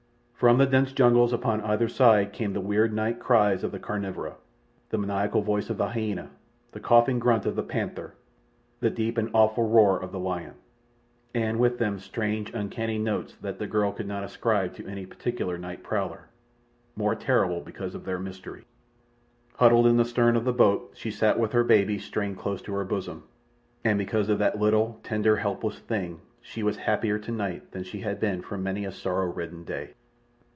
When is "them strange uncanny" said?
11.77-12.97